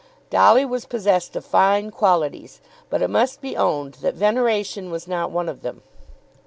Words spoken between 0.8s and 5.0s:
possessed of fine qualities, but it must be owned that veneration